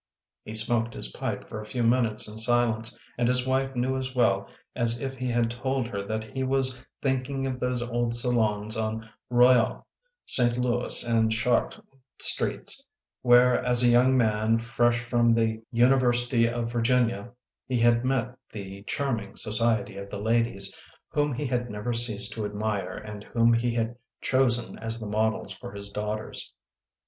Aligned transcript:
He 0.43 0.55
smoked 0.55 0.95
his 0.95 1.09
pipe 1.11 1.47
for 1.47 1.61
a 1.61 1.65
few 1.67 1.83
minutes 1.83 2.27
in 2.27 2.39
silence 2.39 2.97
and 3.19 3.27
his 3.27 3.45
wife 3.45 3.75
knew 3.75 3.97
as 3.97 4.15
well 4.15 4.49
as 4.75 4.99
if 4.99 5.13
he 5.17 5.29
had 5.29 5.51
told 5.51 5.85
her 5.89 6.01
that 6.03 6.23
he 6.23 6.41
was 6.43 6.81
thinking 7.03 7.45
of 7.45 7.59
those 7.59 7.83
old 7.83 8.15
salons 8.15 8.75
on 8.75 9.07
Royal, 9.29 9.85
St. 10.25 10.57
Louis, 10.57 11.03
and 11.03 11.31
Chartres 11.31 11.83
streets 12.19 12.83
where 13.21 13.63
as 13.63 13.83
a 13.83 13.89
young 13.89 14.17
man 14.17 14.57
fresh 14.57 15.01
from 15.03 15.29
the 15.29 15.35
io8 15.35 15.35
THE 15.35 15.45
PLEASANT 15.45 15.61
WAYS 15.61 15.61
OF 15.61 15.65
ST. 15.65 15.73
MEDARD 15.73 15.91
University 15.91 16.49
of 16.49 16.71
Virginia 16.71 17.31
he 17.67 17.77
had 17.77 18.03
met 18.03 18.35
the 18.51 18.81
charming 18.87 19.35
society 19.35 19.97
of 19.97 20.09
the 20.09 20.19
ladies 20.19 20.75
whom 21.09 21.31
he 21.35 21.45
had 21.45 21.69
never 21.69 21.93
ceased 21.93 22.33
to 22.33 22.45
admire 22.47 22.97
and 22.97 23.23
whom 23.23 23.53
he 23.53 23.75
had 23.75 23.95
chosen 24.19 24.79
as 24.79 24.97
the 24.97 25.05
models 25.05 25.53
for 25.53 25.71
his 25.75 25.89
daughters. 25.91 26.51